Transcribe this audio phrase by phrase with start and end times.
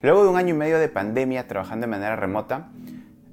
[0.00, 2.68] Luego de un año y medio de pandemia trabajando de manera remota,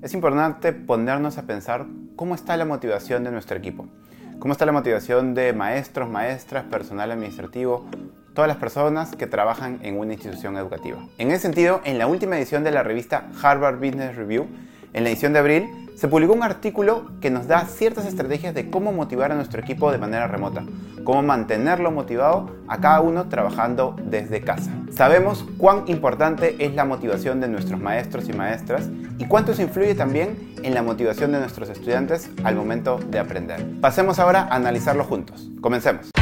[0.02, 3.86] es importante ponernos a pensar cómo está la motivación de nuestro equipo.
[4.40, 7.86] Cómo está la motivación de maestros, maestras, personal administrativo,
[8.34, 10.98] todas las personas que trabajan en una institución educativa.
[11.20, 14.48] En ese sentido, en la última edición de la revista Harvard Business Review,
[14.96, 18.70] en la edición de abril, se publicó un artículo que nos da ciertas estrategias de
[18.70, 20.64] cómo motivar a nuestro equipo de manera remota,
[21.04, 24.72] cómo mantenerlo motivado a cada uno trabajando desde casa.
[24.92, 29.96] Sabemos cuán importante es la motivación de nuestros maestros y maestras y cuánto eso influye
[29.96, 33.66] también en la motivación de nuestros estudiantes al momento de aprender.
[33.82, 35.50] Pasemos ahora a analizarlo juntos.
[35.60, 36.15] Comencemos.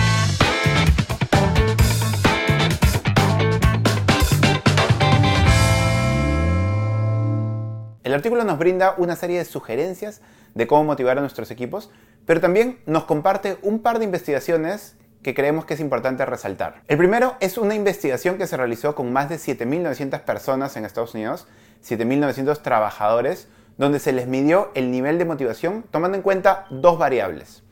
[8.03, 10.21] El artículo nos brinda una serie de sugerencias
[10.55, 11.89] de cómo motivar a nuestros equipos,
[12.25, 16.81] pero también nos comparte un par de investigaciones que creemos que es importante resaltar.
[16.89, 21.13] El primero es una investigación que se realizó con más de 7.900 personas en Estados
[21.13, 21.47] Unidos,
[21.81, 23.47] 7.900 trabajadores,
[23.77, 27.63] donde se les midió el nivel de motivación tomando en cuenta dos variables.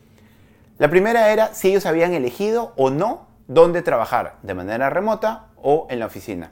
[0.77, 5.87] La primera era si ellos habían elegido o no dónde trabajar, de manera remota o
[5.89, 6.51] en la oficina.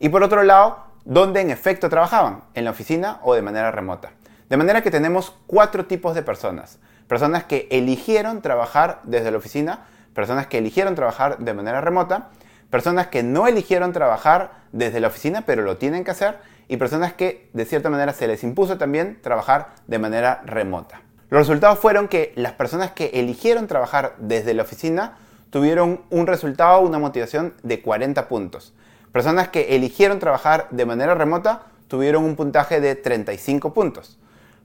[0.00, 4.10] Y por otro lado, dónde en efecto trabajaban, en la oficina o de manera remota.
[4.48, 6.78] De manera que tenemos cuatro tipos de personas.
[7.08, 12.28] Personas que eligieron trabajar desde la oficina, personas que eligieron trabajar de manera remota,
[12.70, 17.12] personas que no eligieron trabajar desde la oficina pero lo tienen que hacer y personas
[17.12, 21.02] que de cierta manera se les impuso también trabajar de manera remota.
[21.28, 25.18] Los resultados fueron que las personas que eligieron trabajar desde la oficina
[25.50, 28.74] tuvieron un resultado, una motivación de 40 puntos.
[29.12, 34.18] Personas que eligieron trabajar de manera remota tuvieron un puntaje de 35 puntos.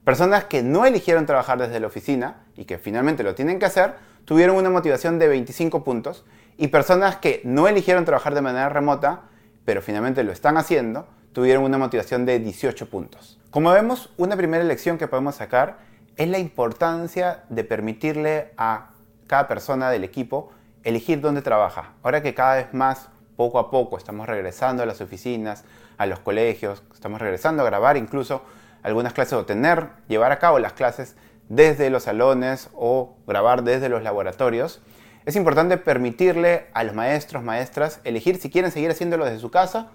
[0.05, 3.95] Personas que no eligieron trabajar desde la oficina y que finalmente lo tienen que hacer,
[4.23, 6.23] tuvieron una motivación de 25 puntos.
[6.57, 9.23] Y personas que no eligieron trabajar de manera remota,
[9.65, 13.37] pero finalmente lo están haciendo, tuvieron una motivación de 18 puntos.
[13.51, 15.79] Como vemos, una primera lección que podemos sacar
[16.15, 18.91] es la importancia de permitirle a
[19.27, 20.51] cada persona del equipo
[20.85, 21.91] elegir dónde trabaja.
[22.01, 25.63] Ahora que cada vez más poco a poco estamos regresando a las oficinas,
[25.97, 28.41] a los colegios, estamos regresando a grabar incluso
[28.83, 31.15] algunas clases o tener, llevar a cabo las clases
[31.47, 34.81] desde los salones o grabar desde los laboratorios.
[35.25, 39.91] Es importante permitirle a los maestros, maestras, elegir si quieren seguir haciéndolo desde su casa,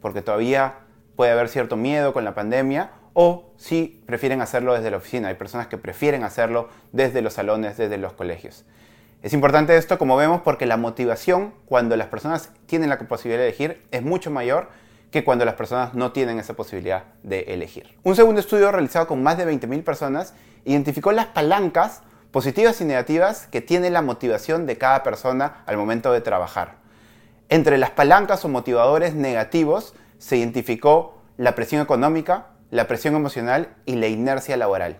[0.00, 0.76] porque todavía
[1.16, 5.28] puede haber cierto miedo con la pandemia, o si prefieren hacerlo desde la oficina.
[5.28, 8.64] Hay personas que prefieren hacerlo desde los salones, desde los colegios.
[9.24, 13.48] Es importante esto, como vemos, porque la motivación cuando las personas tienen la posibilidad de
[13.48, 14.68] elegir es mucho mayor
[15.10, 17.96] que cuando las personas no tienen esa posibilidad de elegir.
[18.02, 20.34] Un segundo estudio realizado con más de 20.000 personas
[20.66, 22.02] identificó las palancas
[22.32, 26.74] positivas y negativas que tiene la motivación de cada persona al momento de trabajar.
[27.48, 33.94] Entre las palancas o motivadores negativos se identificó la presión económica, la presión emocional y
[33.94, 34.98] la inercia laboral.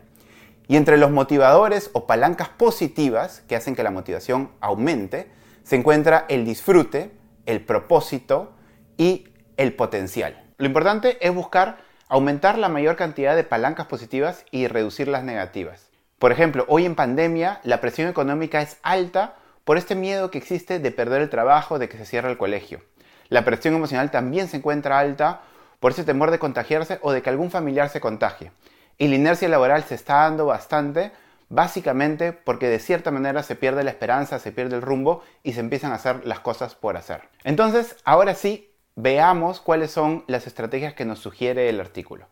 [0.66, 5.30] Y entre los motivadores o palancas positivas que hacen que la motivación aumente,
[5.62, 7.10] se encuentra el disfrute,
[7.46, 8.52] el propósito
[8.96, 10.42] y el potencial.
[10.58, 15.90] Lo importante es buscar aumentar la mayor cantidad de palancas positivas y reducir las negativas.
[16.18, 20.78] Por ejemplo, hoy en pandemia la presión económica es alta por este miedo que existe
[20.78, 22.80] de perder el trabajo, de que se cierre el colegio.
[23.28, 25.40] La presión emocional también se encuentra alta
[25.80, 28.52] por ese temor de contagiarse o de que algún familiar se contagie.
[28.98, 31.12] Y la inercia laboral se está dando bastante,
[31.48, 35.60] básicamente porque de cierta manera se pierde la esperanza, se pierde el rumbo y se
[35.60, 37.22] empiezan a hacer las cosas por hacer.
[37.42, 42.26] Entonces, ahora sí, veamos cuáles son las estrategias que nos sugiere el artículo.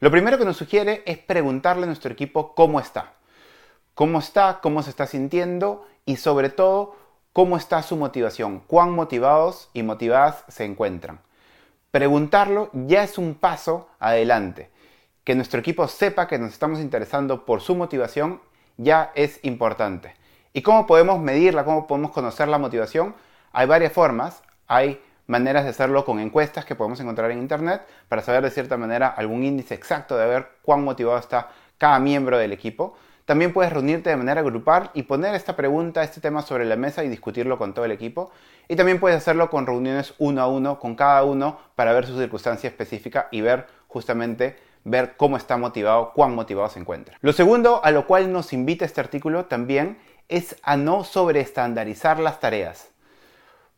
[0.00, 3.12] Lo primero que nos sugiere es preguntarle a nuestro equipo cómo está.
[3.94, 6.96] Cómo está, cómo se está sintiendo y sobre todo
[7.32, 11.20] cómo está su motivación, cuán motivados y motivadas se encuentran.
[11.90, 14.70] Preguntarlo ya es un paso adelante
[15.28, 18.40] que nuestro equipo sepa que nos estamos interesando por su motivación
[18.78, 20.14] ya es importante.
[20.54, 21.66] ¿Y cómo podemos medirla?
[21.66, 23.14] ¿Cómo podemos conocer la motivación?
[23.52, 24.42] Hay varias formas.
[24.68, 28.78] Hay maneras de hacerlo con encuestas que podemos encontrar en Internet para saber de cierta
[28.78, 32.96] manera algún índice exacto de ver cuán motivado está cada miembro del equipo.
[33.26, 37.04] También puedes reunirte de manera grupal y poner esta pregunta, este tema sobre la mesa
[37.04, 38.30] y discutirlo con todo el equipo.
[38.66, 42.16] Y también puedes hacerlo con reuniones uno a uno con cada uno para ver su
[42.16, 47.16] circunstancia específica y ver justamente ver cómo está motivado, cuán motivado se encuentra.
[47.20, 49.98] Lo segundo a lo cual nos invita este artículo también
[50.28, 52.88] es a no sobreestandarizar las tareas.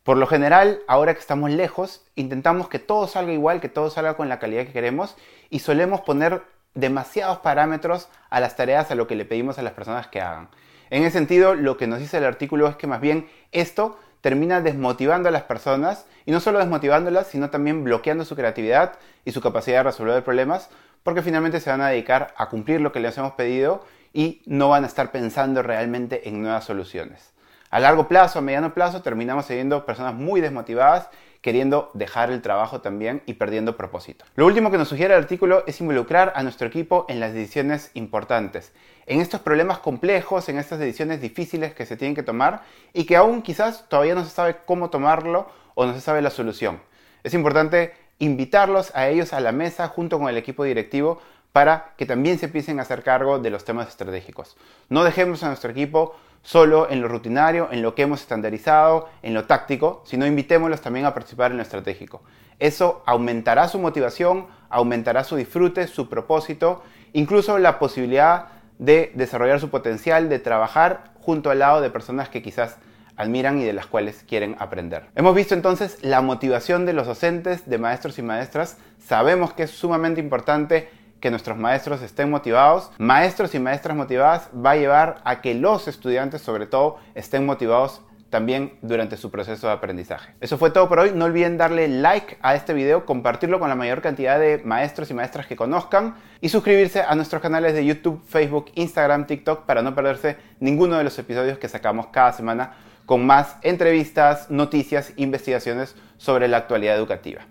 [0.03, 4.15] Por lo general, ahora que estamos lejos, intentamos que todo salga igual, que todo salga
[4.15, 5.15] con la calidad que queremos
[5.49, 6.41] y solemos poner
[6.73, 10.49] demasiados parámetros a las tareas, a lo que le pedimos a las personas que hagan.
[10.89, 14.61] En ese sentido, lo que nos dice el artículo es que más bien esto termina
[14.61, 18.93] desmotivando a las personas y no solo desmotivándolas, sino también bloqueando su creatividad
[19.25, 20.69] y su capacidad de resolver problemas,
[21.03, 24.69] porque finalmente se van a dedicar a cumplir lo que les hemos pedido y no
[24.69, 27.31] van a estar pensando realmente en nuevas soluciones.
[27.69, 31.09] A largo plazo, a mediano plazo, terminamos siendo personas muy desmotivadas
[31.41, 34.25] queriendo dejar el trabajo también y perdiendo propósito.
[34.35, 37.91] Lo último que nos sugiere el artículo es involucrar a nuestro equipo en las decisiones
[37.95, 38.73] importantes,
[39.07, 42.61] en estos problemas complejos, en estas decisiones difíciles que se tienen que tomar
[42.93, 46.29] y que aún quizás todavía no se sabe cómo tomarlo o no se sabe la
[46.29, 46.79] solución.
[47.23, 51.19] Es importante invitarlos a ellos a la mesa junto con el equipo directivo
[51.51, 54.55] para que también se empiecen a hacer cargo de los temas estratégicos.
[54.89, 59.33] No dejemos a nuestro equipo solo en lo rutinario, en lo que hemos estandarizado, en
[59.33, 62.21] lo táctico, sino invitémoslos también a participar en lo estratégico.
[62.59, 66.83] Eso aumentará su motivación, aumentará su disfrute, su propósito,
[67.13, 72.43] incluso la posibilidad de desarrollar su potencial, de trabajar junto al lado de personas que
[72.43, 72.77] quizás
[73.15, 75.05] admiran y de las cuales quieren aprender.
[75.15, 78.77] Hemos visto entonces la motivación de los docentes, de maestros y maestras.
[78.99, 84.71] Sabemos que es sumamente importante que nuestros maestros estén motivados, maestros y maestras motivadas, va
[84.71, 89.73] a llevar a que los estudiantes sobre todo estén motivados también durante su proceso de
[89.73, 90.33] aprendizaje.
[90.41, 91.11] Eso fue todo por hoy.
[91.13, 95.13] No olviden darle like a este video, compartirlo con la mayor cantidad de maestros y
[95.13, 99.93] maestras que conozcan y suscribirse a nuestros canales de YouTube, Facebook, Instagram, TikTok para no
[99.93, 102.73] perderse ninguno de los episodios que sacamos cada semana
[103.05, 107.41] con más entrevistas, noticias, investigaciones sobre la actualidad educativa.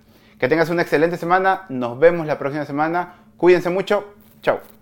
[0.40, 4.04] Que tengas una excelente semana, nos vemos la próxima semana Cuídense mucho.
[4.42, 4.79] Chao.